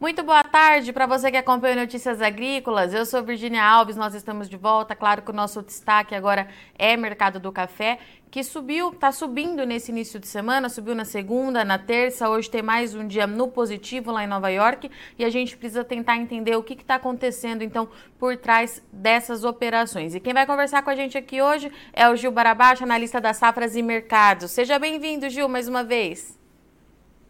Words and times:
Muito 0.00 0.22
boa 0.22 0.42
tarde 0.42 0.94
para 0.94 1.04
você 1.04 1.30
que 1.30 1.36
acompanha 1.36 1.76
Notícias 1.76 2.22
Agrícolas. 2.22 2.94
Eu 2.94 3.04
sou 3.04 3.22
Virginia 3.22 3.62
Alves, 3.62 3.96
nós 3.96 4.14
estamos 4.14 4.48
de 4.48 4.56
volta. 4.56 4.96
Claro 4.96 5.20
que 5.20 5.30
o 5.30 5.34
nosso 5.34 5.60
destaque 5.60 6.14
agora 6.14 6.48
é 6.78 6.96
mercado 6.96 7.38
do 7.38 7.52
café, 7.52 7.98
que 8.30 8.42
subiu, 8.42 8.92
está 8.92 9.12
subindo 9.12 9.66
nesse 9.66 9.92
início 9.92 10.18
de 10.18 10.26
semana, 10.26 10.70
subiu 10.70 10.94
na 10.94 11.04
segunda, 11.04 11.66
na 11.66 11.76
terça. 11.76 12.30
Hoje 12.30 12.48
tem 12.48 12.62
mais 12.62 12.94
um 12.94 13.06
dia 13.06 13.26
no 13.26 13.48
positivo 13.48 14.10
lá 14.10 14.24
em 14.24 14.26
Nova 14.26 14.48
York 14.48 14.90
e 15.18 15.24
a 15.24 15.28
gente 15.28 15.54
precisa 15.54 15.84
tentar 15.84 16.16
entender 16.16 16.56
o 16.56 16.62
que 16.62 16.72
está 16.72 16.94
acontecendo 16.94 17.60
então 17.60 17.86
por 18.18 18.38
trás 18.38 18.82
dessas 18.90 19.44
operações. 19.44 20.14
E 20.14 20.20
quem 20.20 20.32
vai 20.32 20.46
conversar 20.46 20.80
com 20.80 20.88
a 20.88 20.96
gente 20.96 21.18
aqui 21.18 21.42
hoje 21.42 21.70
é 21.92 22.08
o 22.08 22.16
Gil 22.16 22.32
Barabaixo, 22.32 22.84
analista 22.84 23.20
das 23.20 23.36
safras 23.36 23.76
e 23.76 23.82
mercados. 23.82 24.50
Seja 24.50 24.78
bem-vindo, 24.78 25.28
Gil, 25.28 25.46
mais 25.46 25.68
uma 25.68 25.84
vez. 25.84 26.39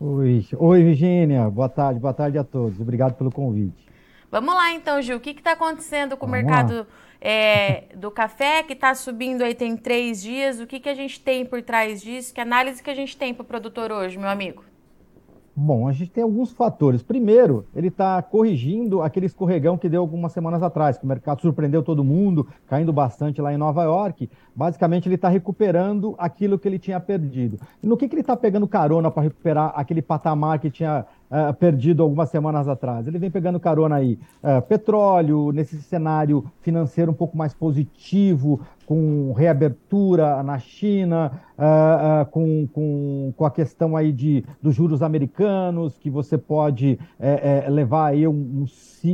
Oi, 0.02 0.46
oi 0.56 0.82
Virgínia, 0.82 1.50
boa 1.50 1.68
tarde, 1.68 2.00
boa 2.00 2.14
tarde 2.14 2.38
a 2.38 2.42
todos. 2.42 2.80
Obrigado 2.80 3.18
pelo 3.18 3.30
convite. 3.30 3.86
Vamos 4.30 4.54
lá 4.54 4.72
então, 4.72 5.02
Gil. 5.02 5.18
O 5.18 5.20
que 5.20 5.28
está 5.28 5.52
acontecendo 5.52 6.16
com 6.16 6.24
Vamos 6.24 6.40
o 6.40 6.42
mercado 6.42 6.86
é, 7.20 7.84
do 7.94 8.10
café 8.10 8.62
que 8.62 8.72
está 8.72 8.94
subindo 8.94 9.42
aí 9.42 9.54
tem 9.54 9.76
três 9.76 10.22
dias? 10.22 10.58
O 10.58 10.66
que, 10.66 10.80
que 10.80 10.88
a 10.88 10.94
gente 10.94 11.20
tem 11.20 11.44
por 11.44 11.60
trás 11.60 12.00
disso? 12.00 12.32
Que 12.32 12.40
análise 12.40 12.82
que 12.82 12.88
a 12.88 12.94
gente 12.94 13.14
tem 13.14 13.34
para 13.34 13.42
o 13.42 13.44
produtor 13.44 13.92
hoje, 13.92 14.16
meu 14.16 14.30
amigo? 14.30 14.64
Bom, 15.62 15.86
a 15.86 15.92
gente 15.92 16.10
tem 16.10 16.24
alguns 16.24 16.52
fatores. 16.52 17.02
Primeiro, 17.02 17.66
ele 17.76 17.88
está 17.88 18.22
corrigindo 18.22 19.02
aquele 19.02 19.26
escorregão 19.26 19.76
que 19.76 19.90
deu 19.90 20.00
algumas 20.00 20.32
semanas 20.32 20.62
atrás, 20.62 20.96
que 20.96 21.04
o 21.04 21.06
mercado 21.06 21.42
surpreendeu 21.42 21.82
todo 21.82 22.02
mundo, 22.02 22.48
caindo 22.66 22.90
bastante 22.94 23.42
lá 23.42 23.52
em 23.52 23.58
Nova 23.58 23.82
York. 23.82 24.30
Basicamente, 24.56 25.06
ele 25.06 25.16
está 25.16 25.28
recuperando 25.28 26.14
aquilo 26.16 26.58
que 26.58 26.66
ele 26.66 26.78
tinha 26.78 26.98
perdido. 26.98 27.58
E 27.82 27.86
no 27.86 27.94
que, 27.94 28.08
que 28.08 28.14
ele 28.14 28.22
está 28.22 28.34
pegando 28.34 28.66
carona 28.66 29.10
para 29.10 29.24
recuperar 29.24 29.74
aquele 29.76 30.00
patamar 30.00 30.58
que 30.58 30.70
tinha 30.70 31.04
uh, 31.30 31.54
perdido 31.54 32.02
algumas 32.02 32.28
semanas 32.28 32.66
atrás. 32.66 33.06
Ele 33.06 33.18
vem 33.18 33.30
pegando 33.30 33.60
carona 33.60 33.96
aí, 33.96 34.18
uh, 34.42 34.60
petróleo, 34.62 35.52
nesse 35.52 35.80
cenário 35.82 36.44
financeiro 36.60 37.12
um 37.12 37.14
pouco 37.14 37.36
mais 37.36 37.54
positivo, 37.54 38.60
com 38.84 39.32
reabertura 39.32 40.42
na 40.42 40.58
China, 40.58 41.30
uh, 41.56 42.28
com, 42.30 42.66
com, 42.66 43.32
com 43.36 43.44
a 43.44 43.50
questão 43.50 43.96
aí 43.96 44.12
de, 44.12 44.44
dos 44.60 44.74
juros 44.74 45.00
americanos, 45.00 45.96
que 45.96 46.10
você 46.10 46.36
pode 46.36 46.98
levar 47.68 48.06
aí 48.06 48.26
um, 48.26 48.64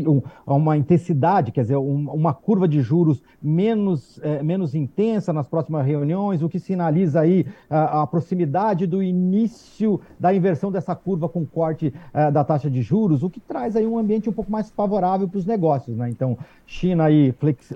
um, 0.06 0.22
uma 0.47 0.78
intensidade, 0.78 1.53
quer 1.53 1.61
dizer, 1.61 1.77
um, 1.77 2.09
uma 2.11 2.33
curva 2.33 2.67
de 2.67 2.81
juros 2.81 3.22
menos, 3.42 4.19
menos 4.42 4.75
intensa 4.75 5.31
nas 5.31 5.47
próximas 5.47 5.84
reuniões, 5.84 6.42
o 6.42 6.48
que 6.48 6.59
sinaliza 6.59 7.20
aí 7.20 7.44
a 7.69 8.06
proximidade 8.06 8.87
do 8.87 9.03
início 9.03 10.00
da 10.19 10.34
inversão 10.34 10.72
dessa 10.72 10.94
curva 10.94 11.28
com 11.28 11.44
corte 11.44 11.92
é, 12.12 12.30
da 12.30 12.44
taxa 12.44 12.70
de 12.70 12.82
juros, 12.82 13.22
o 13.22 13.30
que 13.30 13.40
traz 13.40 13.76
aí 13.76 13.86
um 13.86 13.98
ambiente 13.98 14.28
um 14.28 14.32
pouco 14.32 14.50
mais 14.50 14.70
favorável 14.70 15.28
para 15.28 15.38
os 15.38 15.46
negócios, 15.46 15.96
né? 15.96 16.08
Então, 16.10 16.36
China 16.66 17.04
aí 17.04 17.34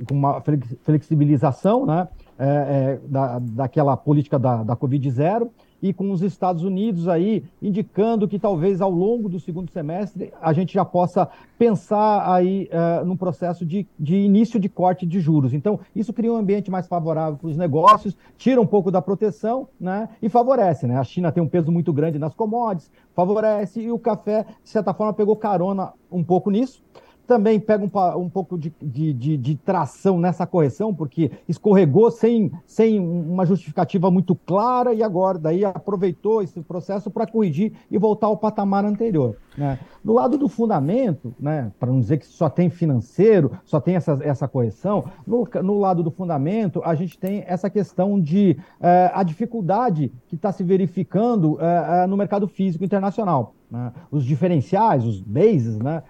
com 0.08 0.14
uma 0.14 0.42
flexibilização, 0.82 1.86
né? 1.86 2.08
É, 2.38 2.44
é, 2.44 3.00
da, 3.06 3.38
daquela 3.38 3.96
política 3.98 4.38
da, 4.38 4.62
da 4.62 4.74
Covid-0 4.74 5.50
e 5.82 5.92
com 5.92 6.10
os 6.10 6.22
Estados 6.22 6.62
Unidos 6.62 7.08
aí 7.08 7.44
indicando 7.60 8.28
que 8.28 8.38
talvez 8.38 8.80
ao 8.80 8.90
longo 8.90 9.28
do 9.28 9.40
segundo 9.40 9.70
semestre 9.70 10.32
a 10.40 10.52
gente 10.52 10.74
já 10.74 10.84
possa 10.84 11.28
pensar 11.58 12.32
aí 12.32 12.68
uh, 12.72 13.04
num 13.04 13.16
processo 13.16 13.64
de, 13.64 13.86
de 13.98 14.16
início 14.16 14.58
de 14.58 14.68
corte 14.68 15.06
de 15.06 15.20
juros. 15.20 15.52
Então, 15.52 15.80
isso 15.94 16.12
cria 16.12 16.32
um 16.32 16.36
ambiente 16.36 16.70
mais 16.70 16.86
favorável 16.86 17.38
para 17.38 17.48
os 17.48 17.56
negócios, 17.56 18.16
tira 18.38 18.60
um 18.60 18.66
pouco 18.66 18.90
da 18.90 19.02
proteção 19.02 19.68
né, 19.78 20.08
e 20.22 20.28
favorece. 20.28 20.86
Né? 20.86 20.96
A 20.96 21.04
China 21.04 21.30
tem 21.30 21.42
um 21.42 21.48
peso 21.48 21.70
muito 21.70 21.92
grande 21.92 22.18
nas 22.18 22.34
commodities, 22.34 22.90
favorece, 23.14 23.80
e 23.80 23.90
o 23.90 23.98
café, 23.98 24.46
de 24.62 24.70
certa 24.70 24.94
forma, 24.94 25.12
pegou 25.12 25.36
carona 25.36 25.92
um 26.10 26.24
pouco 26.24 26.50
nisso 26.50 26.82
também 27.30 27.60
pega 27.60 27.84
um, 27.84 28.18
um 28.18 28.28
pouco 28.28 28.58
de, 28.58 28.72
de, 28.82 29.12
de, 29.12 29.36
de, 29.36 29.54
tração 29.54 30.18
nessa 30.18 30.44
correção, 30.44 30.92
porque 30.92 31.30
escorregou 31.48 32.10
sem, 32.10 32.50
sem 32.66 32.98
uma 32.98 33.46
justificativa 33.46 34.10
muito 34.10 34.34
clara 34.34 34.92
e 34.92 35.00
agora 35.00 35.38
daí 35.38 35.64
aproveitou 35.64 36.42
esse 36.42 36.60
processo 36.60 37.08
para 37.08 37.28
corrigir 37.28 37.72
e 37.88 37.96
voltar 37.96 38.26
ao 38.26 38.36
patamar 38.36 38.84
anterior. 38.84 39.36
Né? 39.60 39.78
Do 40.02 40.14
lado 40.14 40.38
do 40.38 40.48
fundamento, 40.48 41.34
né, 41.38 41.70
para 41.78 41.92
não 41.92 42.00
dizer 42.00 42.16
que 42.16 42.24
só 42.24 42.48
tem 42.48 42.70
financeiro, 42.70 43.52
só 43.62 43.78
tem 43.78 43.94
essa, 43.94 44.18
essa 44.22 44.48
correção, 44.48 45.04
no, 45.26 45.46
no 45.62 45.78
lado 45.78 46.02
do 46.02 46.10
fundamento, 46.10 46.80
a 46.82 46.94
gente 46.94 47.18
tem 47.18 47.44
essa 47.46 47.68
questão 47.68 48.18
de 48.18 48.56
eh, 48.80 49.10
a 49.12 49.22
dificuldade 49.22 50.10
que 50.28 50.34
está 50.34 50.50
se 50.50 50.64
verificando 50.64 51.58
eh, 51.60 52.04
eh, 52.04 52.06
no 52.06 52.16
mercado 52.16 52.48
físico 52.48 52.82
internacional. 52.82 53.52
Né? 53.70 53.92
Os 54.10 54.24
diferenciais, 54.24 55.04
os 55.04 55.20
bases, 55.20 55.78
né, 55.78 56.02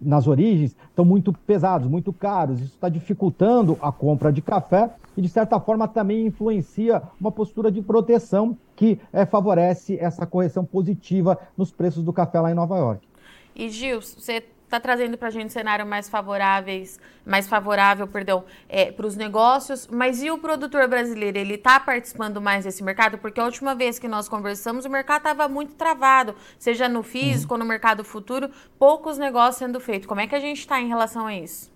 nas 0.00 0.28
origens, 0.28 0.76
estão 0.88 1.04
muito 1.04 1.32
pesados, 1.32 1.88
muito 1.88 2.12
caros. 2.12 2.60
Isso 2.60 2.74
está 2.74 2.88
dificultando 2.88 3.76
a 3.82 3.90
compra 3.90 4.32
de 4.32 4.40
café 4.40 4.90
e, 5.16 5.22
de 5.22 5.28
certa 5.28 5.58
forma, 5.60 5.86
também 5.88 6.26
influencia 6.26 7.02
uma 7.20 7.32
postura 7.32 7.70
de 7.70 7.82
proteção 7.82 8.56
que 8.76 9.00
uh, 9.12 9.26
favorece 9.26 9.96
essa 10.00 10.26
correção 10.26 10.64
positiva 10.64 11.38
nos 11.56 11.70
preços 11.70 12.02
do 12.02 12.12
café 12.12 12.40
lá 12.40 12.50
em 12.50 12.54
Nova 12.54 12.76
York. 12.76 13.06
E 13.54 13.68
Gil, 13.68 14.00
você 14.00 14.44
está 14.64 14.80
trazendo 14.80 15.18
para 15.18 15.28
a 15.28 15.30
gente 15.30 15.52
cenário 15.52 15.86
mais 15.86 16.08
favoráveis, 16.08 16.98
mais 17.26 17.46
favorável, 17.46 18.08
perdão, 18.08 18.42
é, 18.66 18.90
para 18.90 19.06
os 19.06 19.14
negócios. 19.14 19.86
Mas 19.86 20.22
e 20.22 20.30
o 20.30 20.38
produtor 20.38 20.88
brasileiro? 20.88 21.36
Ele 21.36 21.54
está 21.54 21.78
participando 21.78 22.40
mais 22.40 22.64
desse 22.64 22.82
mercado? 22.82 23.18
Porque 23.18 23.38
a 23.38 23.44
última 23.44 23.74
vez 23.74 23.98
que 23.98 24.08
nós 24.08 24.28
conversamos, 24.28 24.86
o 24.86 24.90
mercado 24.90 25.18
estava 25.18 25.46
muito 25.46 25.74
travado, 25.74 26.34
seja 26.58 26.88
no 26.88 27.02
físico 27.02 27.52
uhum. 27.52 27.60
ou 27.60 27.64
no 27.64 27.68
mercado 27.68 28.02
futuro, 28.02 28.50
poucos 28.78 29.18
negócios 29.18 29.56
sendo 29.56 29.78
feitos. 29.78 30.06
Como 30.06 30.20
é 30.20 30.26
que 30.26 30.34
a 30.34 30.40
gente 30.40 30.60
está 30.60 30.80
em 30.80 30.88
relação 30.88 31.26
a 31.26 31.34
isso? 31.34 31.71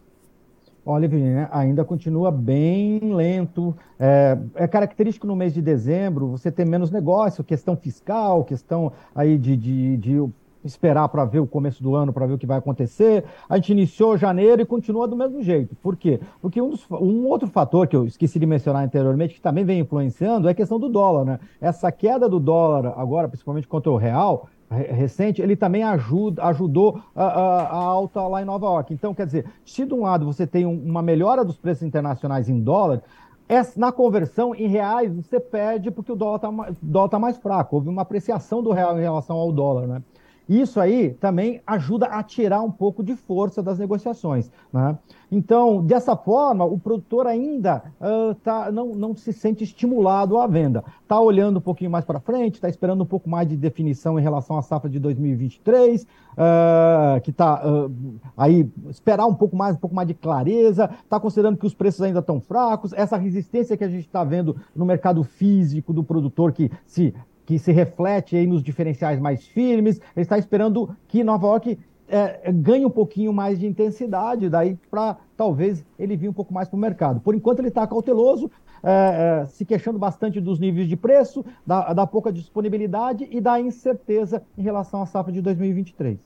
Olha, 0.89 1.09
Virginia, 1.09 1.49
ainda 1.51 1.85
continua 1.85 2.31
bem 2.31 3.01
lento. 3.13 3.77
É, 3.99 4.39
é, 4.55 4.69
característico 4.69 5.27
no 5.27 5.35
mês 5.35 5.53
de 5.53 5.61
dezembro 5.61 6.29
você 6.29 6.49
ter 6.49 6.65
menos 6.65 6.93
negócio, 6.93 7.43
questão 7.43 7.77
fiscal, 7.77 8.45
questão 8.45 8.93
aí 9.13 9.37
de, 9.37 9.57
de, 9.57 9.97
de 9.97 10.31
esperar 10.65 11.09
para 11.09 11.25
ver 11.25 11.41
o 11.41 11.47
começo 11.47 11.83
do 11.83 11.97
ano, 11.97 12.13
para 12.13 12.25
ver 12.25 12.35
o 12.35 12.39
que 12.39 12.47
vai 12.47 12.59
acontecer. 12.59 13.25
A 13.49 13.57
gente 13.57 13.73
iniciou 13.73 14.17
janeiro 14.17 14.63
e 14.63 14.65
continua 14.65 15.09
do 15.09 15.17
mesmo 15.17 15.43
jeito. 15.43 15.75
Por 15.75 15.97
quê? 15.97 16.21
Porque 16.41 16.63
um, 16.63 16.71
dos, 16.71 16.89
um 16.89 17.27
outro 17.27 17.49
fator 17.49 17.89
que 17.89 17.97
eu 17.97 18.07
esqueci 18.07 18.39
de 18.39 18.47
mencionar 18.47 18.85
anteriormente, 18.85 19.35
que 19.35 19.41
também 19.41 19.65
vem 19.65 19.81
influenciando, 19.81 20.47
é 20.47 20.53
a 20.53 20.55
questão 20.55 20.79
do 20.79 20.89
dólar. 20.89 21.25
Né? 21.25 21.41
Essa 21.61 21.91
queda 21.91 22.29
do 22.29 22.39
dólar, 22.39 22.95
agora, 22.97 23.27
principalmente 23.27 23.67
contra 23.67 23.91
o 23.91 23.97
real, 23.97 24.49
recente, 24.71 25.41
ele 25.41 25.55
também 25.55 25.83
ajuda, 25.85 26.43
ajudou 26.45 27.01
a, 27.15 27.25
a, 27.25 27.63
a, 27.63 27.77
alta 27.77 28.21
lá 28.23 28.43
em 28.43 28.45
Nova 28.45 28.67
York. 28.67 28.93
Então, 28.93 29.15
quer 29.15 29.27
dizer, 29.27 29.47
se 29.65 29.85
de 29.85 29.95
um 29.95 30.03
lado 30.03 30.27
você 30.27 30.47
tem 30.47 30.67
um, 30.67 30.75
uma 30.85 31.03
melhora 31.03 31.45
dos 31.45 31.57
preços 31.57 31.85
internacionais 31.85 32.49
em 32.49 32.61
dólar, 32.61 33.03
é, 33.49 33.61
na 33.77 33.93
conversão 33.93 34.55
em 34.55 34.67
reais 34.67 35.15
você 35.15 35.39
perde 35.39 35.91
porque 35.91 36.11
o 36.11 36.17
dólar 36.17 36.37
está 36.37 37.09
tá 37.09 37.19
mais 37.19 37.37
fraco. 37.37 37.77
Houve 37.77 37.89
uma 37.89 38.03
apreciação 38.03 38.63
do 38.63 38.73
real 38.73 38.99
em 38.99 39.03
relação 39.03 39.37
ao 39.37 39.53
dólar, 39.53 39.87
né? 39.87 40.03
Isso 40.49 40.79
aí 40.79 41.15
também 41.15 41.61
ajuda 41.67 42.07
a 42.07 42.23
tirar 42.23 42.63
um 42.63 42.71
pouco 42.71 43.03
de 43.03 43.17
força 43.17 43.63
das 43.63 43.79
negociações. 43.79 44.51
Né? 44.73 44.97
Então, 45.31 45.85
dessa 45.85 46.17
forma, 46.17 46.65
o 46.65 46.79
produtor 46.79 47.27
ainda 47.27 47.83
uh, 48.01 48.35
tá, 48.37 48.71
não, 48.71 48.95
não 48.95 49.17
se 49.17 49.33
sente 49.33 49.65
estimulado 49.65 50.39
à 50.39 50.47
venda. 50.47 50.85
Está 51.03 51.21
olhando 51.21 51.59
um 51.59 51.61
pouquinho 51.61 51.91
mais 51.91 52.05
para 52.05 52.21
frente, 52.21 52.55
está 52.55 52.69
esperando 52.69 53.03
um 53.03 53.07
pouco 53.07 53.29
mais 53.29 53.49
de 53.49 53.57
definição 53.57 54.19
em 54.19 54.23
relação 54.23 54.57
à 54.57 54.63
safra 54.63 54.89
de 54.89 55.01
2023, 55.01 56.03
uh, 56.03 57.21
que 57.23 57.31
está 57.31 57.67
uh, 57.67 57.93
aí 58.37 58.71
esperar 58.89 59.27
um 59.27 59.35
pouco 59.35 59.57
mais, 59.57 59.75
um 59.75 59.81
pouco 59.81 59.97
mais 59.97 60.07
de 60.07 60.15
clareza, 60.15 60.89
está 61.03 61.19
considerando 61.19 61.59
que 61.59 61.67
os 61.67 61.75
preços 61.75 62.03
ainda 62.03 62.21
estão 62.21 62.41
fracos, 62.41 62.93
essa 62.93 63.17
resistência 63.17 63.77
que 63.77 63.85
a 63.85 63.89
gente 63.89 64.07
está 64.07 64.23
vendo 64.23 64.57
no 64.77 64.87
mercado 64.87 65.25
físico 65.25 65.93
do 65.93 66.05
produtor 66.05 66.53
que 66.53 66.71
se 66.87 67.13
que 67.47 67.59
se 67.59 67.73
reflete 67.73 68.37
aí 68.37 68.47
nos 68.47 68.63
diferenciais 68.63 69.19
mais 69.21 69.47
firmes. 69.47 70.01
Ele 70.15 70.23
está 70.23 70.37
esperando 70.37 70.95
que 71.09 71.23
Nova 71.23 71.47
York 71.47 71.79
é, 72.09 72.53
ganhe 72.53 72.85
um 72.85 72.91
pouquinho 72.91 73.33
mais 73.33 73.59
de 73.59 73.67
intensidade, 73.67 74.49
daí 74.49 74.77
para 74.91 75.17
talvez 75.37 75.85
ele 75.99 76.17
vir 76.17 76.29
um 76.29 76.33
pouco 76.33 76.53
mais 76.53 76.69
para 76.69 76.77
o 76.77 76.81
mercado. 76.81 77.21
Por 77.21 77.35
enquanto 77.35 77.61
ele 77.61 77.69
está 77.69 77.87
cauteloso, 77.87 78.51
é, 78.83 79.43
é, 79.43 79.47
se 79.47 79.65
queixando 79.65 79.99
bastante 79.99 80.41
dos 80.41 80.59
níveis 80.59 80.89
de 80.89 80.97
preço, 80.97 81.45
da, 81.67 81.93
da 81.93 82.07
pouca 82.07 82.33
disponibilidade 82.33 83.27
e 83.31 83.41
da 83.41 83.61
incerteza 83.61 84.43
em 84.59 84.63
relação 84.63 85.01
à 85.03 85.07
safra 85.07 85.33
de 85.33 85.41
2023. 85.41 86.19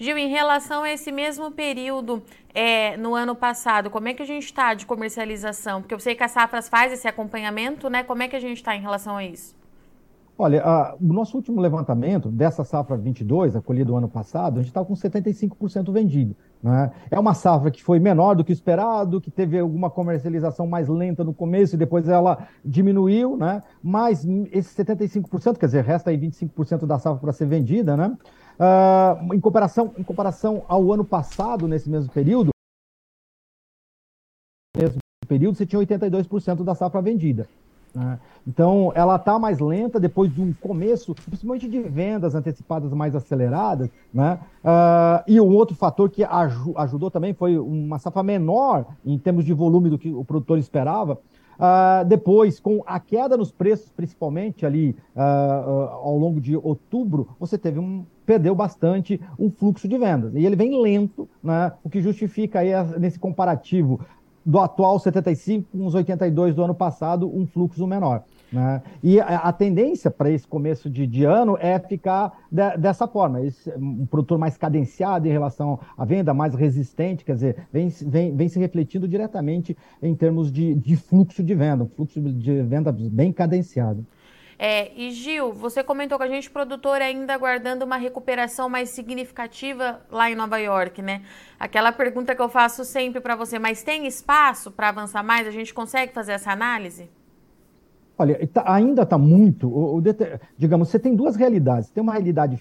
Gil, 0.00 0.16
em 0.16 0.28
relação 0.28 0.84
a 0.84 0.92
esse 0.92 1.10
mesmo 1.10 1.50
período 1.50 2.22
é, 2.54 2.96
no 2.96 3.16
ano 3.16 3.34
passado, 3.34 3.90
como 3.90 4.06
é 4.06 4.14
que 4.14 4.22
a 4.22 4.26
gente 4.26 4.44
está 4.44 4.72
de 4.72 4.86
comercialização? 4.86 5.80
Porque 5.80 5.92
eu 5.92 5.98
sei 5.98 6.14
que 6.14 6.22
a 6.22 6.28
Safras 6.28 6.68
faz 6.68 6.92
esse 6.92 7.08
acompanhamento, 7.08 7.90
né? 7.90 8.04
Como 8.04 8.22
é 8.22 8.28
que 8.28 8.36
a 8.36 8.40
gente 8.40 8.58
está 8.58 8.76
em 8.76 8.80
relação 8.80 9.16
a 9.16 9.24
isso? 9.24 9.56
Olha, 10.40 10.62
a, 10.62 10.94
o 10.94 11.12
nosso 11.12 11.36
último 11.36 11.60
levantamento 11.60 12.28
dessa 12.28 12.62
safra 12.62 12.96
22, 12.96 13.56
acolhido 13.56 13.96
ano 13.96 14.08
passado, 14.08 14.60
a 14.60 14.62
gente 14.62 14.70
está 14.70 14.84
com 14.84 14.94
75% 14.94 15.90
vendido. 15.90 16.36
Né? 16.62 16.92
É 17.10 17.18
uma 17.18 17.34
safra 17.34 17.72
que 17.72 17.82
foi 17.82 17.98
menor 17.98 18.36
do 18.36 18.44
que 18.44 18.52
esperado, 18.52 19.20
que 19.20 19.32
teve 19.32 19.58
alguma 19.58 19.90
comercialização 19.90 20.64
mais 20.64 20.88
lenta 20.88 21.24
no 21.24 21.34
começo 21.34 21.74
e 21.74 21.78
depois 21.78 22.08
ela 22.08 22.46
diminuiu, 22.64 23.36
né? 23.36 23.64
mas 23.82 24.24
esse 24.52 24.80
75%, 24.80 25.58
quer 25.58 25.66
dizer, 25.66 25.82
resta 25.82 26.10
aí 26.10 26.16
25% 26.16 26.86
da 26.86 27.00
safra 27.00 27.20
para 27.20 27.32
ser 27.32 27.46
vendida, 27.46 27.96
né? 27.96 28.16
Uh, 28.60 29.34
em, 29.34 29.40
comparação, 29.40 29.92
em 29.96 30.02
comparação 30.02 30.64
ao 30.66 30.92
ano 30.92 31.04
passado, 31.04 31.68
nesse 31.68 31.88
mesmo 31.88 32.12
período, 32.12 32.50
mesmo 34.76 34.98
período, 35.28 35.56
você 35.56 35.66
tinha 35.66 35.80
82% 35.80 36.64
da 36.64 36.74
safra 36.74 37.00
vendida. 37.00 37.48
Né? 37.98 38.18
Então, 38.46 38.92
ela 38.94 39.16
está 39.16 39.38
mais 39.38 39.58
lenta 39.58 39.98
depois 39.98 40.32
de 40.32 40.40
um 40.40 40.52
começo, 40.52 41.14
principalmente 41.14 41.68
de 41.68 41.80
vendas 41.80 42.34
antecipadas 42.34 42.92
mais 42.92 43.14
aceleradas. 43.16 43.90
Né? 44.14 44.38
Uh, 44.64 45.24
e 45.26 45.40
um 45.40 45.52
outro 45.54 45.74
fator 45.74 46.08
que 46.08 46.22
ajudou 46.22 47.10
também 47.10 47.34
foi 47.34 47.58
uma 47.58 47.98
safra 47.98 48.22
menor 48.22 48.86
em 49.04 49.18
termos 49.18 49.44
de 49.44 49.52
volume 49.52 49.90
do 49.90 49.98
que 49.98 50.12
o 50.12 50.24
produtor 50.24 50.58
esperava. 50.58 51.18
Uh, 51.58 52.04
depois, 52.06 52.60
com 52.60 52.84
a 52.86 53.00
queda 53.00 53.36
nos 53.36 53.50
preços, 53.50 53.90
principalmente 53.90 54.64
ali 54.64 54.96
uh, 55.16 55.88
ao 56.04 56.16
longo 56.16 56.40
de 56.40 56.56
outubro, 56.56 57.30
você 57.40 57.58
teve 57.58 57.80
um 57.80 58.06
perdeu 58.24 58.54
bastante 58.54 59.18
o 59.38 59.48
fluxo 59.48 59.88
de 59.88 59.96
vendas. 59.96 60.34
E 60.34 60.44
ele 60.44 60.54
vem 60.54 60.80
lento, 60.82 61.26
né, 61.42 61.72
o 61.82 61.88
que 61.88 62.02
justifica 62.02 62.58
aí 62.58 62.72
nesse 62.98 63.18
comparativo 63.18 64.00
do 64.48 64.58
atual 64.58 64.98
75 64.98 65.68
com 65.70 65.84
os 65.84 65.94
82 65.94 66.54
do 66.54 66.64
ano 66.64 66.74
passado, 66.74 67.30
um 67.30 67.46
fluxo 67.46 67.86
menor. 67.86 68.24
Né? 68.50 68.80
E 69.02 69.20
a, 69.20 69.52
tendência 69.52 70.10
para 70.10 70.30
esse 70.30 70.48
começo 70.48 70.88
de, 70.88 71.06
de, 71.06 71.22
ano 71.22 71.58
é 71.60 71.78
ficar 71.78 72.32
de, 72.50 72.78
dessa 72.78 73.06
forma, 73.06 73.42
esse, 73.42 73.70
um 73.76 74.06
produtor 74.06 74.38
mais 74.38 74.56
cadenciado 74.56 75.28
em 75.28 75.30
relação 75.30 75.78
à 75.98 76.04
venda, 76.06 76.32
mais 76.32 76.54
resistente, 76.54 77.26
quer 77.26 77.34
dizer, 77.34 77.56
vem, 77.70 77.88
vem, 78.06 78.34
vem 78.34 78.48
se 78.48 78.58
refletindo 78.58 79.06
diretamente 79.06 79.76
em 80.02 80.14
termos 80.14 80.50
de, 80.50 80.74
de 80.74 80.96
fluxo 80.96 81.42
de 81.42 81.54
venda, 81.54 81.84
um 81.84 81.88
fluxo 81.88 82.18
de 82.18 82.62
venda 82.62 82.90
bem 82.90 83.30
cadenciado. 83.30 84.06
É, 84.58 84.90
e 84.96 85.12
Gil, 85.12 85.52
você 85.52 85.84
comentou 85.84 86.18
com 86.18 86.24
a 86.24 86.28
gente, 86.28 86.50
produtor, 86.50 87.00
ainda 87.00 87.32
aguardando 87.32 87.84
uma 87.84 87.96
recuperação 87.96 88.68
mais 88.68 88.90
significativa 88.90 90.00
lá 90.10 90.28
em 90.28 90.34
Nova 90.34 90.58
York, 90.58 91.00
né? 91.00 91.22
Aquela 91.60 91.92
pergunta 91.92 92.34
que 92.34 92.42
eu 92.42 92.48
faço 92.48 92.84
sempre 92.84 93.20
para 93.20 93.36
você, 93.36 93.56
mas 93.56 93.84
tem 93.84 94.04
espaço 94.06 94.72
para 94.72 94.88
avançar 94.88 95.22
mais? 95.22 95.46
A 95.46 95.52
gente 95.52 95.72
consegue 95.72 96.12
fazer 96.12 96.32
essa 96.32 96.50
análise? 96.50 97.08
Olha, 98.18 98.44
tá, 98.48 98.64
ainda 98.66 99.02
está 99.02 99.16
muito. 99.16 99.68
O, 99.68 99.98
o, 99.98 100.02
digamos, 100.58 100.88
você 100.88 100.98
tem 100.98 101.14
duas 101.14 101.36
realidades. 101.36 101.90
Tem 101.90 102.02
uma 102.02 102.14
realidade 102.14 102.60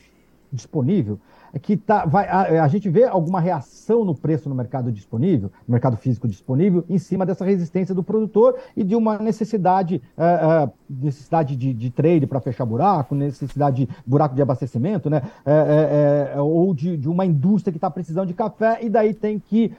disponível 0.52 1.20
que 1.62 1.78
tá, 1.78 2.06
vai, 2.06 2.28
a, 2.28 2.64
a, 2.64 2.68
gente 2.68 2.90
vê 2.90 3.04
alguma 3.04 3.40
reação 3.40 4.04
no 4.04 4.16
preço 4.16 4.50
no 4.50 4.56
mercado 4.56 4.92
disponível, 4.92 5.52
no 5.68 5.72
mercado 5.72 5.98
físico 5.98 6.28
disponível, 6.28 6.84
em 6.90 6.98
cima 6.98 7.26
dessa 7.26 7.46
resistência 7.46 7.96
do 7.96 8.04
produtor 8.04 8.56
e 8.76 8.84
de 8.84 8.96
uma 8.96 9.18
necessidade, 9.18 10.02
uh, 10.18 10.66
uh, 10.66 10.74
necessidade 10.90 11.56
de, 11.56 11.74
de 11.74 11.90
trade 11.90 12.28
para 12.28 12.40
fechar 12.40 12.66
buraco, 12.66 13.16
necessidade 13.16 13.86
de 13.86 13.96
buraco 14.06 14.36
de 14.36 14.42
abastecimento, 14.42 15.10
né? 15.10 15.22
É, 15.46 16.34
é, 16.36 16.42
ou 16.42 16.74
de, 16.74 16.98
de, 16.98 17.10
uma 17.10 17.26
indústria 17.26 17.72
que 17.72 17.78
está 17.78 17.90
precisando 17.90 18.28
de 18.28 18.34
café 18.34 18.80
e 18.82 18.90
daí 18.90 19.14
tem 19.14 19.40
que 19.40 19.72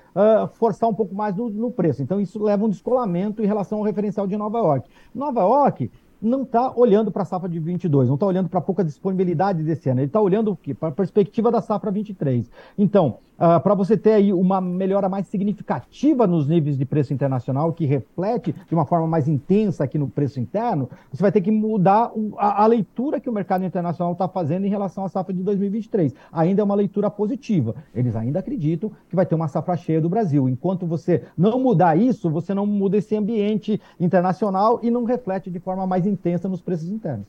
forçar 0.54 0.88
um 0.88 0.94
pouco 0.94 1.14
mais 1.14 1.34
no, 1.36 1.48
no 1.48 1.70
preço. 1.70 2.02
Então 2.02 2.20
isso 2.20 2.42
leva 2.42 2.64
um 2.64 2.68
descolamento 2.68 3.42
em 3.42 3.46
relação 3.46 3.78
ao 3.78 3.84
referencial 3.84 4.26
de 4.26 4.36
Nova 4.36 4.58
York. 4.58 4.88
Nova 5.14 5.40
York 5.40 5.90
não 6.20 6.42
está 6.42 6.72
olhando 6.74 7.10
para 7.10 7.22
a 7.22 7.24
safra 7.24 7.48
de 7.48 7.58
22, 7.58 8.08
não 8.08 8.14
está 8.14 8.26
olhando 8.26 8.48
para 8.48 8.58
a 8.58 8.62
pouca 8.62 8.84
disponibilidade 8.84 9.62
desse 9.62 9.88
ano, 9.88 10.00
ele 10.00 10.06
está 10.06 10.20
olhando? 10.20 10.58
Para 10.78 10.88
a 10.88 10.92
perspectiva 10.92 11.50
da 11.50 11.60
safra 11.60 11.90
23. 11.90 12.50
Então, 12.76 13.18
uh, 13.38 13.58
ah, 13.58 13.60
para 13.60 13.74
você 13.74 13.96
ter 13.96 14.12
aí 14.12 14.32
uma 14.32 14.60
melhora 14.60 15.08
mais 15.08 15.28
significativa 15.28 16.26
nos 16.26 16.48
níveis 16.48 16.76
de 16.76 16.84
preço 16.84 17.14
internacional, 17.14 17.72
que 17.72 17.86
reflete 17.86 18.52
de 18.52 18.74
uma 18.74 18.84
forma 18.84 19.06
mais 19.06 19.28
intensa 19.28 19.84
aqui 19.84 19.96
no 19.96 20.08
preço 20.08 20.40
interno, 20.40 20.88
você 21.12 21.22
vai 21.22 21.30
ter 21.30 21.40
que 21.40 21.50
mudar 21.50 22.10
a, 22.36 22.64
a 22.64 22.66
leitura 22.66 23.20
que 23.20 23.30
o 23.30 23.32
mercado 23.32 23.64
internacional 23.64 24.12
está 24.12 24.28
fazendo 24.28 24.66
em 24.66 24.70
relação 24.70 25.04
à 25.04 25.08
safra 25.08 25.32
de 25.32 25.42
2023. 25.42 26.14
Ainda 26.32 26.62
é 26.62 26.64
uma 26.64 26.74
leitura 26.74 27.08
positiva. 27.10 27.74
Eles 27.94 28.16
ainda 28.16 28.40
acreditam 28.40 28.90
que 29.08 29.16
vai 29.16 29.24
ter 29.24 29.34
uma 29.34 29.48
safra 29.48 29.76
cheia 29.76 30.00
do 30.00 30.08
Brasil. 30.08 30.48
Enquanto 30.48 30.86
você 30.86 31.22
não 31.36 31.60
mudar 31.60 31.96
isso, 31.96 32.28
você 32.30 32.52
não 32.52 32.66
muda 32.66 32.96
esse 32.96 33.16
ambiente 33.16 33.80
internacional 34.00 34.80
e 34.82 34.90
não 34.90 35.04
reflete 35.04 35.50
de 35.50 35.58
forma 35.58 35.86
mais 35.86 36.06
intensa 36.08 36.48
nos 36.48 36.60
preços 36.60 36.88
internos. 36.88 37.26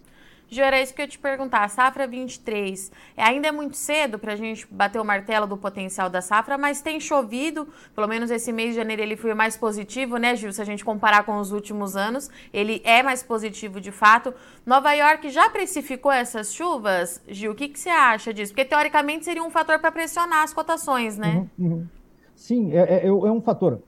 Gil, 0.52 0.66
era 0.66 0.82
isso 0.82 0.94
que 0.94 1.02
eu 1.02 1.04
ia 1.04 1.10
te 1.10 1.20
perguntar. 1.20 1.64
A 1.64 1.68
safra 1.68 2.08
23, 2.08 2.92
é, 3.16 3.24
ainda 3.24 3.48
é 3.48 3.52
muito 3.52 3.78
cedo 3.78 4.18
para 4.18 4.34
a 4.34 4.36
gente 4.36 4.68
bater 4.70 5.00
o 5.00 5.06
martelo 5.06 5.46
do 5.46 5.56
potencial 5.56 6.10
da 6.10 6.22
safra, 6.22 6.58
mas 6.58 6.82
tem 6.82 7.00
chovido, 7.00 7.68
pelo 7.94 8.08
menos 8.08 8.32
esse 8.32 8.52
mês 8.52 8.72
de 8.72 8.78
janeiro 8.78 9.02
ele 9.02 9.16
foi 9.16 9.34
mais 9.36 9.56
positivo, 9.56 10.18
né, 10.18 10.36
Gil? 10.36 10.52
Se 10.52 10.62
a 10.62 10.66
gente 10.66 10.84
comparar 10.84 11.24
com 11.24 11.38
os 11.38 11.52
últimos 11.52 11.96
anos, 11.96 12.30
ele 12.52 12.82
é 12.84 13.04
mais 13.04 13.22
positivo 13.22 13.80
de 13.80 13.92
fato. 13.92 14.34
Nova 14.66 14.92
York 14.94 15.30
já 15.30 15.50
precificou 15.50 16.12
essas 16.12 16.52
chuvas, 16.52 17.22
Gil? 17.28 17.52
O 17.52 17.56
que, 17.56 17.68
que 17.68 17.80
você 17.80 17.90
acha 17.90 18.34
disso? 18.34 18.52
Porque 18.52 18.66
teoricamente 18.66 19.26
seria 19.26 19.44
um 19.44 19.52
fator 19.52 19.78
para 19.78 19.92
pressionar 19.92 20.44
as 20.44 20.52
cotações, 20.52 21.16
né? 21.16 21.48
Uhum, 21.58 21.72
uhum. 21.72 21.88
Sim, 22.36 22.74
é, 22.74 23.06
é, 23.06 23.08
é 23.08 23.12
um 23.12 23.42
fator. 23.42 23.84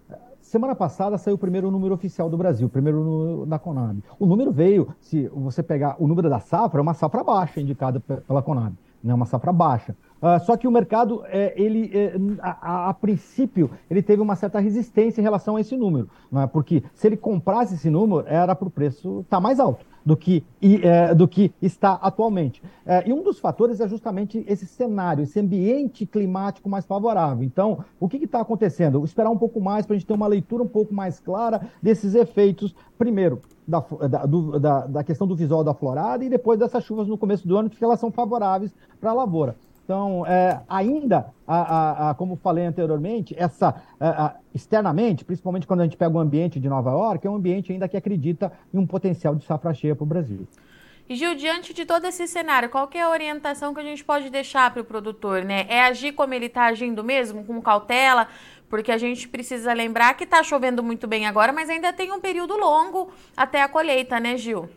Semana 0.52 0.76
passada 0.76 1.18
saiu 1.18 1.36
o 1.36 1.38
primeiro 1.38 1.72
número 1.72 1.94
oficial 1.94 2.30
do 2.30 2.38
Brasil, 2.38 2.68
o 2.68 2.70
primeiro 2.70 3.02
número 3.06 3.46
da 3.46 3.58
Conab. 3.58 4.04
O 4.20 4.26
número 4.26 4.52
veio, 4.52 4.94
se 5.00 5.30
você 5.30 5.64
pegar 5.64 5.96
o 5.98 6.06
número 6.06 6.30
da 6.30 6.42
safra, 6.42 6.78
é 6.78 6.82
uma 6.82 6.94
safra 6.94 7.24
baixa 7.24 7.62
indicada 7.62 8.02
pela 8.02 8.42
Conab, 8.42 8.76
né? 9.02 9.14
uma 9.14 9.26
safra 9.26 9.54
baixa. 9.54 9.96
Uh, 10.22 10.38
só 10.46 10.58
que 10.58 10.68
o 10.68 10.72
mercado, 10.72 11.24
é, 11.28 11.54
ele, 11.56 11.90
é, 11.94 12.18
a, 12.42 12.90
a, 12.90 12.94
princípio, 12.94 13.72
ele 13.90 14.02
teve 14.02 14.22
uma 14.22 14.36
certa 14.36 14.60
resistência 14.60 15.22
em 15.22 15.24
relação 15.24 15.56
a 15.56 15.62
esse 15.62 15.78
número, 15.78 16.10
né? 16.30 16.46
porque 16.48 16.84
se 16.94 17.08
ele 17.08 17.16
comprasse 17.16 17.76
esse 17.76 17.90
número, 17.90 18.28
era 18.28 18.54
para 18.54 18.68
o 18.68 18.72
preço 18.72 19.22
estar 19.22 19.38
tá 19.38 19.40
mais 19.40 19.58
alto 19.58 19.86
do 20.06 20.18
que, 20.18 20.44
e, 20.62 20.86
é, 20.86 21.14
do 21.14 21.28
que 21.28 21.52
está 21.62 21.94
atualmente. 21.94 22.62
É, 22.86 23.08
e 23.08 23.14
um 23.14 23.24
dos 23.24 23.40
fatores 23.40 23.80
é 23.80 23.88
justamente 23.88 24.44
esse 24.48 24.66
cenário, 24.66 25.24
esse 25.24 25.40
ambiente 25.40 26.06
climático 26.06 26.70
mais 26.70 26.86
favorável. 26.86 27.44
Então, 27.44 27.84
o 28.00 28.08
que 28.08 28.18
está 28.18 28.42
acontecendo? 28.42 29.00
Vou 29.00 29.06
esperar 29.06 29.30
um 29.30 29.38
pouco 29.38 29.62
mais 29.62 29.86
para 29.86 29.96
a 29.96 29.98
gente 30.00 30.08
ter 30.08 30.14
uma 30.14 30.28
leitura 30.28 30.64
um 30.64 30.68
pouco 30.68 30.94
mais 30.94 31.20
clara 31.20 31.62
desses 31.82 32.16
efeitos, 32.16 32.76
primeiro, 32.98 33.42
da, 33.68 33.80
da, 34.10 34.26
do, 34.26 34.60
da, 34.60 34.88
da 34.88 35.04
questão 35.04 35.28
do 35.28 35.36
visual 35.36 35.64
da 35.64 35.74
florada 35.74 36.26
e 36.26 36.30
depois 36.30 36.60
dessas 36.60 36.84
chuvas 36.84 37.08
no 37.08 37.18
começo 37.18 37.48
do 37.48 37.58
ano, 37.58 37.70
que 37.70 37.84
elas 37.84 38.00
são 38.00 38.12
favoráveis 38.12 38.74
para 39.00 39.12
a 39.12 39.14
lavoura. 39.14 39.56
Então, 39.92 40.26
é, 40.26 40.62
ainda, 40.70 41.34
a, 41.46 41.58
a, 41.58 42.10
a, 42.12 42.14
como 42.14 42.38
falei 42.38 42.66
anteriormente, 42.66 43.36
essa 43.38 43.76
externamente, 44.56 45.26
principalmente 45.26 45.68
quando 45.68 45.82
a 45.82 45.84
gente 45.84 45.98
pega 45.98 46.16
o 46.16 46.20
ambiente 46.20 46.62
de 46.62 46.70
Nova 46.70 46.92
York, 46.92 47.28
é 47.28 47.30
um 47.30 47.36
ambiente 47.36 47.74
ainda 47.74 47.90
que 47.90 47.98
acredita 47.98 48.54
em 48.74 48.78
um 48.78 48.88
potencial 48.88 49.36
de 49.36 49.44
safra 49.44 49.74
cheia 49.74 49.94
para 49.94 50.04
o 50.06 50.08
Brasil. 50.08 50.48
E 51.10 51.16
Gil, 51.18 51.36
diante 51.36 51.74
de 51.74 51.86
todo 51.86 52.06
esse 52.06 52.26
cenário, 52.26 52.70
qual 52.70 52.90
é 52.94 53.02
a 53.02 53.10
orientação 53.10 53.74
que 53.74 53.82
a 53.82 53.84
gente 53.84 54.02
pode 54.02 54.30
deixar 54.30 54.72
para 54.72 54.82
o 54.82 54.86
produtor? 54.86 55.44
Né? 55.44 55.66
É 55.68 55.82
agir 55.82 56.14
como 56.14 56.34
ele 56.34 56.46
está 56.46 56.68
agindo 56.68 57.04
mesmo, 57.04 57.44
com 57.44 57.62
cautela, 57.62 58.30
porque 58.70 58.94
a 58.94 58.98
gente 58.98 59.28
precisa 59.28 59.74
lembrar 59.74 60.14
que 60.14 60.24
está 60.24 60.42
chovendo 60.42 60.82
muito 60.82 61.06
bem 61.06 61.28
agora, 61.28 61.52
mas 61.52 61.70
ainda 61.70 61.92
tem 61.92 62.14
um 62.14 62.22
período 62.22 62.56
longo 62.56 63.10
até 63.36 63.62
a 63.62 63.68
colheita, 63.68 64.22
né, 64.22 64.38
Gil? 64.38 64.70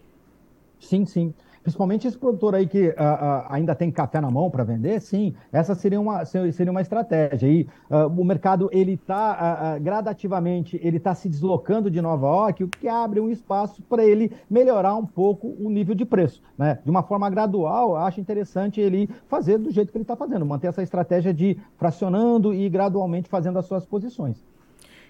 Sim, 0.81 1.07
sim 1.07 1.33
principalmente 1.65 2.07
esse 2.07 2.17
produtor 2.17 2.55
aí 2.55 2.67
que 2.67 2.89
uh, 2.89 2.93
uh, 2.93 3.47
ainda 3.49 3.75
tem 3.75 3.91
café 3.91 4.21
na 4.21 4.31
mão 4.31 4.51
para 4.51 4.63
vender, 4.63 5.01
sim, 5.01 5.35
essa 5.51 5.75
seria 5.75 5.99
uma, 5.99 6.25
seria 6.27 6.71
uma 6.71 6.83
estratégia. 6.83 7.49
E 7.49 7.67
uh, 7.91 8.07
o 8.07 8.25
mercado 8.25 8.69
ele 8.71 8.93
está 8.93 9.79
gradativamente 9.81 10.79
ele 10.83 10.99
está 10.99 11.15
se 11.15 11.29
deslocando 11.29 11.91
de 11.91 12.01
Nova 12.03 12.27
York, 12.27 12.65
o 12.65 12.69
que 12.69 12.87
abre 12.87 13.19
um 13.19 13.31
espaço 13.31 13.83
para 13.83 14.05
ele 14.05 14.31
melhorar 14.49 14.95
um 14.95 15.07
pouco 15.07 15.57
o 15.59 15.71
nível 15.71 15.95
de 15.95 16.05
preço, 16.05 16.43
né? 16.59 16.79
De 16.85 16.91
uma 16.91 17.03
forma 17.03 17.31
gradual, 17.31 17.97
acho 17.97 18.21
interessante 18.21 18.81
ele 18.81 19.09
fazer 19.27 19.57
do 19.57 19.71
jeito 19.71 19.91
que 19.91 19.97
ele 19.97 20.05
está 20.05 20.15
fazendo, 20.15 20.45
manter 20.45 20.67
essa 20.67 20.83
estratégia 20.83 21.33
de 21.33 21.59
fracionando 21.79 22.53
e 22.53 22.69
gradualmente 22.69 23.29
fazendo 23.29 23.59
as 23.59 23.65
suas 23.65 23.87
posições. 23.87 24.45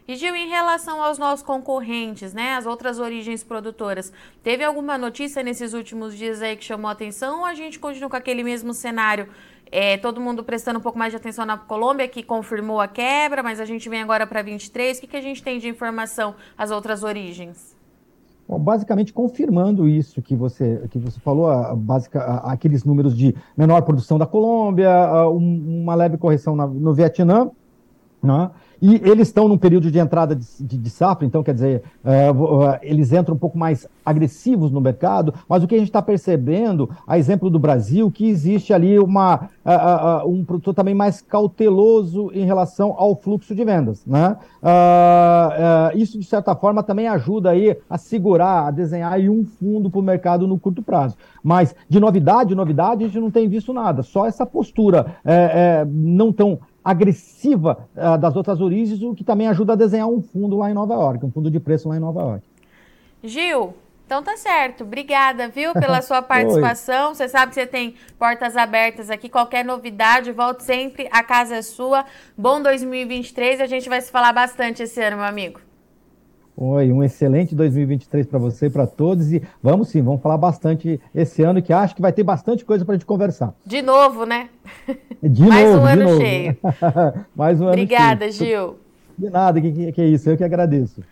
E 0.06 0.16
Gil, 0.16 0.36
em 0.36 0.48
relação 0.48 1.02
aos 1.02 1.16
nossos 1.16 1.42
concorrentes, 1.42 2.34
né, 2.34 2.56
as 2.56 2.66
outras 2.66 2.98
origens 2.98 3.42
produtoras, 3.42 4.12
teve 4.42 4.62
alguma 4.62 4.98
notícia 4.98 5.42
nesses 5.42 5.72
últimos 5.72 6.14
dias 6.14 6.42
aí 6.42 6.56
que 6.56 6.64
chamou 6.64 6.90
a 6.90 6.92
atenção 6.92 7.38
ou 7.38 7.44
a 7.46 7.54
gente 7.54 7.78
continua 7.78 8.10
com 8.10 8.16
aquele 8.16 8.44
mesmo 8.44 8.74
cenário? 8.74 9.28
É, 9.72 9.96
todo 9.96 10.20
mundo 10.20 10.44
prestando 10.44 10.78
um 10.78 10.82
pouco 10.82 10.98
mais 10.98 11.10
de 11.10 11.16
atenção 11.16 11.46
na 11.46 11.56
Colômbia, 11.56 12.06
que 12.06 12.22
confirmou 12.22 12.82
a 12.82 12.86
quebra, 12.86 13.42
mas 13.42 13.58
a 13.58 13.64
gente 13.64 13.88
vem 13.88 14.02
agora 14.02 14.26
para 14.26 14.42
23. 14.42 14.98
O 14.98 15.00
que, 15.00 15.06
que 15.06 15.16
a 15.16 15.22
gente 15.22 15.42
tem 15.42 15.58
de 15.58 15.68
informação 15.68 16.34
as 16.56 16.70
outras 16.70 17.02
origens? 17.02 17.74
Bom, 18.46 18.58
basicamente 18.58 19.10
confirmando 19.10 19.88
isso 19.88 20.20
que 20.20 20.36
você, 20.36 20.86
que 20.90 20.98
você 20.98 21.18
falou, 21.18 21.48
a, 21.48 21.74
basic, 21.74 22.18
a, 22.18 22.52
aqueles 22.52 22.84
números 22.84 23.16
de 23.16 23.34
menor 23.56 23.80
produção 23.80 24.18
da 24.18 24.26
Colômbia, 24.26 24.90
a, 24.90 25.30
um, 25.30 25.82
uma 25.82 25.94
leve 25.94 26.18
correção 26.18 26.54
na, 26.54 26.66
no 26.66 26.92
Vietnã, 26.92 27.50
né? 28.22 28.50
E 28.80 28.96
eles 29.04 29.28
estão 29.28 29.48
num 29.48 29.58
período 29.58 29.90
de 29.90 29.98
entrada 29.98 30.34
de, 30.34 30.46
de, 30.60 30.78
de 30.78 30.90
safra, 30.90 31.26
então 31.26 31.42
quer 31.42 31.54
dizer, 31.54 31.82
uh, 32.04 32.78
eles 32.82 33.12
entram 33.12 33.34
um 33.34 33.38
pouco 33.38 33.58
mais 33.58 33.86
agressivos 34.04 34.70
no 34.70 34.80
mercado, 34.80 35.32
mas 35.48 35.62
o 35.62 35.66
que 35.66 35.74
a 35.74 35.78
gente 35.78 35.88
está 35.88 36.02
percebendo, 36.02 36.90
a 37.06 37.18
exemplo 37.18 37.48
do 37.48 37.58
Brasil, 37.58 38.10
que 38.10 38.28
existe 38.28 38.72
ali 38.72 38.98
uma, 38.98 39.48
um 40.26 40.44
produtor 40.44 40.74
também 40.74 40.94
mais 40.94 41.22
cauteloso 41.22 42.30
em 42.34 42.44
relação 42.44 42.94
ao 42.98 43.16
fluxo 43.16 43.54
de 43.54 43.64
vendas. 43.64 44.04
Né? 44.06 44.36
isso, 45.94 46.18
de 46.18 46.26
certa 46.26 46.54
forma, 46.54 46.82
também 46.82 47.08
ajuda 47.08 47.50
aí 47.50 47.76
a 47.88 47.96
segurar, 47.96 48.66
a 48.66 48.70
desenhar 48.70 49.12
aí 49.12 49.28
um 49.28 49.44
fundo 49.44 49.90
para 49.90 50.00
o 50.00 50.02
mercado 50.02 50.46
no 50.46 50.58
curto 50.58 50.82
prazo. 50.82 51.16
Mas 51.42 51.74
de 51.88 51.98
novidade, 52.00 52.54
novidade, 52.54 53.04
a 53.04 53.06
gente 53.06 53.20
não 53.20 53.30
tem 53.30 53.48
visto 53.48 53.72
nada, 53.72 54.02
só 54.02 54.26
essa 54.26 54.44
postura 54.44 55.16
é, 55.24 55.34
é, 55.34 55.86
não 55.88 56.32
tão 56.32 56.58
agressiva 56.84 57.88
uh, 57.96 58.18
das 58.18 58.36
outras 58.36 58.60
origens, 58.60 59.00
o 59.02 59.14
que 59.14 59.24
também 59.24 59.48
ajuda 59.48 59.72
a 59.72 59.76
desenhar 59.76 60.06
um 60.06 60.20
fundo 60.20 60.56
lá 60.58 60.70
em 60.70 60.74
Nova 60.74 60.94
York, 60.94 61.24
um 61.24 61.30
fundo 61.30 61.50
de 61.50 61.58
preço 61.58 61.88
lá 61.88 61.96
em 61.96 62.00
Nova 62.00 62.20
York. 62.20 62.44
Gil, 63.22 63.74
então 64.04 64.22
tá 64.22 64.36
certo. 64.36 64.84
Obrigada, 64.84 65.48
viu, 65.48 65.72
pela 65.72 66.02
sua 66.02 66.20
participação. 66.22 67.14
Você 67.14 67.28
sabe 67.28 67.50
que 67.50 67.54
você 67.54 67.66
tem 67.66 67.94
portas 68.18 68.56
abertas 68.56 69.08
aqui. 69.08 69.28
Qualquer 69.28 69.64
novidade, 69.64 70.30
volte 70.30 70.62
sempre. 70.62 71.08
A 71.10 71.22
casa 71.22 71.56
é 71.56 71.62
sua. 71.62 72.04
Bom 72.36 72.60
2023. 72.60 73.62
A 73.62 73.66
gente 73.66 73.88
vai 73.88 74.00
se 74.00 74.10
falar 74.10 74.32
bastante 74.32 74.82
esse 74.82 75.02
ano, 75.02 75.16
meu 75.16 75.26
amigo. 75.26 75.60
Oi, 76.56 76.92
um 76.92 77.02
excelente 77.02 77.52
2023 77.52 78.26
para 78.26 78.38
você, 78.38 78.70
para 78.70 78.86
todos 78.86 79.32
e 79.32 79.42
vamos 79.60 79.88
sim, 79.88 80.00
vamos 80.00 80.22
falar 80.22 80.38
bastante 80.38 81.00
esse 81.12 81.42
ano 81.42 81.60
que 81.60 81.72
acho 81.72 81.96
que 81.96 82.02
vai 82.02 82.12
ter 82.12 82.22
bastante 82.22 82.64
coisa 82.64 82.84
para 82.84 82.94
a 82.94 82.96
gente 82.96 83.06
conversar. 83.06 83.52
De 83.66 83.82
novo, 83.82 84.24
né? 84.24 84.48
De 85.20 85.42
Mais 85.42 85.68
novo, 85.68 85.82
um 85.82 85.86
ano 85.86 86.04
novo. 86.04 86.16
cheio. 86.20 86.56
Mais 87.34 87.60
um 87.60 87.66
Obrigada, 87.66 88.26
ano 88.26 88.32
cheio. 88.32 88.60
Gil. 88.68 88.78
De 89.18 89.30
nada, 89.30 89.60
que, 89.60 89.72
que, 89.72 89.92
que 89.92 90.00
é 90.00 90.06
isso, 90.06 90.30
eu 90.30 90.36
que 90.36 90.44
agradeço. 90.44 91.02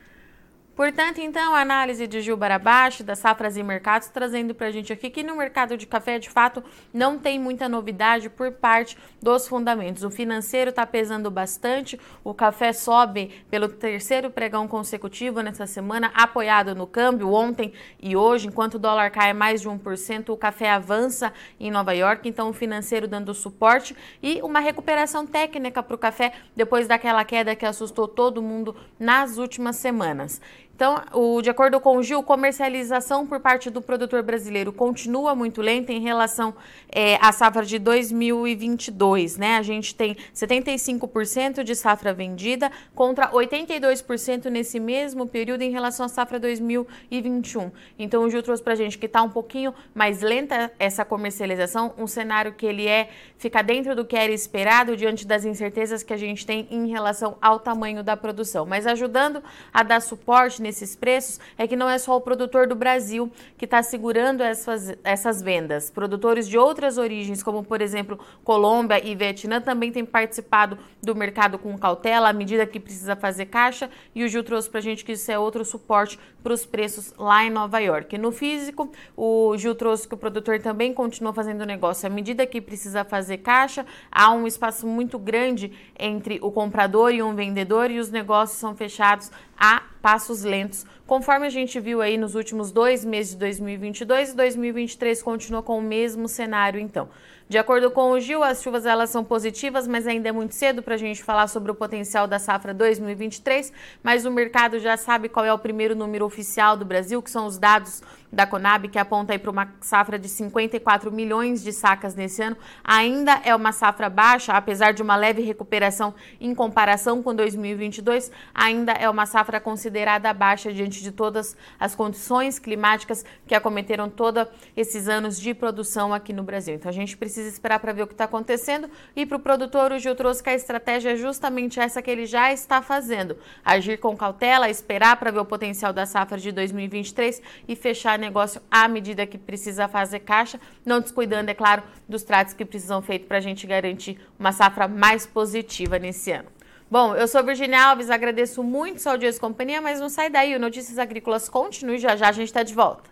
Portanto, 0.75 1.21
então, 1.21 1.55
a 1.55 1.61
análise 1.61 2.07
de 2.07 2.23
Gil 2.23 2.35
Barabaixo, 2.35 3.05
das 3.05 3.19
safras 3.19 3.59
e 3.59 3.63
mercados, 3.63 4.09
trazendo 4.09 4.55
para 4.55 4.69
a 4.69 4.71
gente 4.71 4.91
aqui 4.91 5.11
que 5.11 5.23
no 5.23 5.37
mercado 5.37 5.77
de 5.77 5.87
café, 5.87 6.19
de 6.19 6.31
fato, 6.31 6.65
não 6.95 7.19
tem 7.19 7.39
muita 7.39 7.69
novidade 7.69 8.31
por 8.31 8.51
parte 8.53 8.97
dos 9.21 9.47
fundamentos. 9.47 10.03
O 10.03 10.11
financeiro 10.11 10.71
está 10.71 10.87
pesando 10.87 11.31
bastante, 11.31 12.01
o 12.25 12.33
café 12.33 12.73
sobe 12.73 13.45
pelo 13.51 13.69
terceiro 13.69 14.31
pregão 14.31 14.67
consecutivo 14.67 15.43
nessa 15.43 15.67
semana, 15.67 16.11
apoiado 16.15 16.75
no 16.75 16.87
câmbio 16.87 17.31
ontem 17.35 17.75
e 18.01 18.17
hoje, 18.17 18.49
enquanto 18.49 18.75
o 18.75 18.79
dólar 18.79 19.11
cai 19.11 19.35
mais 19.35 19.61
de 19.61 19.69
1%, 19.69 20.31
o 20.31 20.37
café 20.39 20.71
avança 20.71 21.35
em 21.61 21.71
Nova 21.71 21.93
York, 21.93 22.27
então 22.27 22.49
o 22.49 22.53
financeiro 22.55 23.07
dando 23.07 23.35
suporte 23.35 23.95
e 24.23 24.41
uma 24.41 24.59
recuperação 24.59 25.27
técnica 25.27 25.83
para 25.83 25.95
o 25.95 25.99
café 25.99 26.33
depois 26.57 26.89
daquela 26.89 27.25
queda 27.27 27.55
que 27.55 27.67
assustou 27.67 28.09
todo 28.09 28.41
mundo 28.41 28.75
nas 28.99 29.37
últimas 29.37 29.77
semanas. 29.77 30.41
Então, 30.75 31.01
o, 31.13 31.41
de 31.43 31.51
acordo 31.51 31.79
com 31.81 31.97
o 31.97 32.03
Gil, 32.03 32.23
comercialização 32.23 33.27
por 33.27 33.41
parte 33.41 33.71
do 33.71 33.81
produtor 33.81 34.23
brasileiro 34.23 34.73
continua 34.73 35.35
muito 35.35 35.61
lenta 35.61 35.93
em 35.93 36.01
relação 36.01 36.55
é, 36.91 37.17
à 37.21 37.31
safra 37.31 37.65
de 37.65 37.79
2022, 37.79 39.37
né? 39.37 39.57
A 39.57 39.63
gente 39.63 39.95
tem 39.95 40.17
75% 40.35 41.63
de 41.63 41.75
safra 41.75 42.13
vendida 42.13 42.71
contra 42.95 43.31
82% 43.31 44.47
nesse 44.47 44.81
mesmo 44.81 45.27
período 45.27 45.63
em 45.63 45.71
relação 45.71 46.07
à 46.07 46.09
safra 46.09 46.41
2021. 46.41 47.71
Então, 47.99 48.25
o 48.25 48.31
Gil 48.31 48.43
trouxe 48.43 48.63
para 48.63 48.73
a 48.73 48.77
gente 48.77 48.99
que 48.99 49.07
está 49.07 49.23
um 49.23 49.31
pouquinho 49.31 49.75
mais 49.95 50.21
lenta 50.21 50.73
essa 50.79 51.05
comercialização, 51.05 51.95
um 51.99 52.07
cenário 52.07 52.55
que 52.55 52.67
ele 52.67 52.87
é 52.89 53.09
fica 53.37 53.61
dentro 53.61 53.97
do 53.97 54.05
que 54.05 54.17
era 54.17 54.33
esperado 54.33 54.97
diante 54.97 55.27
das 55.27 55.45
incertezas 55.45 56.03
que 56.03 56.13
a 56.13 56.17
gente 56.17 56.47
tem 56.47 56.69
em 56.71 56.87
relação 56.87 57.37
ao 57.43 57.59
tamanho 57.59 58.03
da 58.03 58.17
produção, 58.17 58.65
mas 58.65 58.87
ajudando 58.87 59.43
a 59.75 59.83
dar 59.83 60.01
suporte 60.01 60.62
nesse 60.63 60.83
nesses 60.83 60.97
preços 60.97 61.41
é 61.57 61.67
que 61.67 61.77
não 61.77 61.89
é 61.89 61.97
só 61.97 62.17
o 62.17 62.21
produtor 62.21 62.67
do 62.67 62.75
Brasil 62.75 63.31
que 63.57 63.65
está 63.65 63.83
segurando 63.83 64.43
essas, 64.43 64.95
essas 65.05 65.41
vendas. 65.41 65.91
Produtores 65.91 66.49
de 66.49 66.59
outras 66.59 66.99
origens, 66.99 67.43
como 67.43 67.63
por 67.63 67.81
exemplo 67.81 68.19
Colômbia 68.43 69.05
e 69.05 69.15
Vietnã, 69.15 69.61
também 69.61 69.93
têm 69.93 70.05
participado 70.05 70.77
do 71.01 71.15
mercado 71.15 71.59
com 71.59 71.77
cautela 71.79 72.29
à 72.29 72.33
medida 72.33 72.67
que 72.67 72.81
precisa 72.81 73.15
fazer 73.15 73.47
caixa. 73.47 73.89
E 74.15 74.25
o 74.25 74.29
Gil 74.29 74.43
trouxe 74.43 74.69
para 74.69 74.79
a 74.79 74.83
gente 74.83 75.05
que 75.05 75.13
isso 75.13 75.31
é 75.31 75.39
outro 75.39 75.65
suporte 75.65 76.19
para 76.43 76.53
os 76.53 76.67
preços 76.67 77.15
lá 77.17 77.45
em 77.45 77.51
Nova 77.51 77.79
York. 77.79 78.19
No 78.19 78.33
físico, 78.33 78.91
o 79.17 79.57
Gil 79.57 79.75
trouxe 79.75 80.09
que 80.09 80.15
o 80.15 80.19
produtor 80.19 80.61
também 80.61 80.93
continua 80.93 81.33
fazendo 81.33 81.65
negócio 81.65 82.07
à 82.07 82.11
medida 82.11 82.47
que 82.47 82.61
precisa 82.61 83.05
fazer 83.05 83.39
caixa. 83.39 83.87
Há 84.11 84.33
um 84.33 84.47
espaço 84.47 84.87
muito 84.87 85.19
grande 85.19 85.73
entre 85.99 86.41
o 86.43 86.51
comprador 86.51 87.13
e 87.13 87.23
um 87.23 87.35
vendedor 87.35 87.91
e 87.91 88.01
os 88.01 88.11
negócios 88.11 88.59
são 88.59 88.75
fechados 88.75 89.31
a 89.65 89.81
passos 90.03 90.43
lentos, 90.43 90.85
conforme 91.07 91.47
a 91.47 91.51
gente 91.51 91.79
viu 91.79 92.03
aí 92.03 92.19
nos 92.19 92.35
últimos 92.35 92.73
dois 92.73 93.05
meses 93.05 93.35
de 93.35 93.39
2022 93.39 94.31
e 94.31 94.37
2023 94.37 95.23
continua 95.23 95.63
com 95.63 95.79
o 95.79 95.81
mesmo 95.81 96.29
cenário 96.29 96.81
então. 96.81 97.09
De 97.53 97.59
acordo 97.59 97.91
com 97.91 98.13
o 98.13 98.19
Gil, 98.19 98.43
as 98.43 98.63
chuvas 98.63 98.87
elas 98.87 99.11
são 99.11 99.23
positivas, 99.23 99.87
mas 99.87 100.07
ainda 100.07 100.27
é 100.27 100.33
muito 100.33 100.55
cedo 100.55 100.83
para 100.83 100.95
a 100.95 100.97
gente 100.97 101.23
falar 101.23 101.49
sobre 101.49 101.71
o 101.71 101.75
potencial 101.75 102.27
da 102.27 102.39
safra 102.39 102.73
2023. 102.73 103.71
Mas 104.03 104.25
o 104.25 104.31
mercado 104.31 104.79
já 104.79 104.97
sabe 104.97 105.29
qual 105.29 105.45
é 105.45 105.53
o 105.53 105.59
primeiro 105.59 105.95
número 105.95 106.25
oficial 106.25 106.79
do 106.79 106.87
Brasil, 106.87 107.21
que 107.21 107.31
são 107.31 107.45
os 107.45 107.59
dados 107.59 108.03
da 108.33 108.47
Conab, 108.47 108.89
que 108.89 108.99
aponta 108.99 109.39
para 109.39 109.51
uma 109.51 109.75
safra 109.83 110.19
de 110.19 110.27
54 110.27 111.13
milhões 111.13 111.63
de 111.63 111.71
sacas 111.71 112.15
nesse 112.15 112.43
ano. 112.43 112.57
Ainda 112.83 113.39
é 113.45 113.55
uma 113.55 113.73
safra 113.73 114.09
baixa, 114.09 114.55
apesar 114.55 114.93
de 114.93 115.03
uma 115.03 115.15
leve 115.15 115.43
recuperação 115.43 116.15
em 116.41 116.55
comparação 116.55 117.23
com 117.23 117.35
2022, 117.35 118.33
ainda 118.55 118.93
é 118.93 119.11
uma 119.11 119.27
safra 119.27 119.61
considerada 119.61 120.33
baixa 120.33 120.73
diante 120.73 121.03
de 121.03 121.13
todas 121.13 121.55
as 121.79 121.95
condições 121.95 122.59
climáticas 122.59 123.23
que 123.47 123.55
acometeram 123.55 124.09
todos 124.09 124.47
esses 124.75 125.09
anos 125.09 125.39
de 125.39 125.53
produção 125.53 126.15
aqui 126.15 126.33
no 126.33 126.43
Brasil. 126.43 126.77
Então 126.77 126.89
a 126.89 126.95
gente 126.95 127.15
precisa 127.19 127.42
precisa 127.43 127.49
esperar 127.49 127.81
para 127.81 127.93
ver 127.93 128.03
o 128.03 128.07
que 128.07 128.15
está 128.15 128.25
acontecendo. 128.25 128.89
E 129.17 129.27
para 129.27 129.37
o 129.37 129.41
produtor, 129.41 129.93
o 129.93 129.99
Gil 129.99 130.15
trouxe 130.15 130.43
que 130.43 130.51
a 130.51 130.55
estratégia 130.55 131.13
é 131.13 131.17
justamente 131.17 131.81
essa 131.81 132.01
que 132.01 132.11
ele 132.11 132.27
já 132.27 132.53
está 132.53 132.81
fazendo: 132.81 133.37
agir 133.65 133.99
com 133.99 134.17
cautela, 134.17 134.71
esperar 134.71 135.17
para 135.17 135.31
ver 135.31 135.41
o 135.41 135.45
potencial 135.45 135.93
da 135.93 136.07
safra 136.07 136.39
de 136.39 136.53
2023 136.53 137.43
e 137.67 137.75
fechar 137.75 138.19
negócio 138.19 138.61
à 138.71 138.87
medida 138.87 139.27
que 139.27 139.39
precisa 139.39 139.89
fazer 139.89 140.21
caixa, 140.21 140.61
não 140.85 141.01
descuidando, 141.01 141.51
é 141.51 141.55
claro, 141.55 141.83
dos 142.09 142.23
tratos 142.23 142.55
que 142.55 142.65
precisam 142.65 143.03
feitos 143.03 143.27
para 143.27 143.39
a 143.39 143.41
gente 143.41 143.67
garantir 143.67 144.19
uma 144.39 144.53
safra 144.53 144.87
mais 144.87 145.27
positiva 145.27 145.99
nesse 145.99 146.31
ano. 146.31 146.49
Bom, 146.91 147.17
eu 147.17 147.27
sou 147.27 147.43
Virginia 147.43 147.87
Alves, 147.87 148.11
agradeço 148.11 148.63
muito 148.63 149.01
sua 149.01 149.13
audiência 149.13 149.39
e 149.39 149.41
companhia, 149.41 149.81
mas 149.81 149.99
não 149.99 150.11
sai 150.11 150.29
daí, 150.29 150.55
o 150.55 150.61
Notícias 150.61 150.99
Agrícolas 150.99 151.49
continue, 151.49 151.97
já 151.99 152.17
já 152.17 152.29
a 152.29 152.33
gente 152.33 152.49
está 152.49 152.63
de 152.63 152.75
volta. 152.75 153.12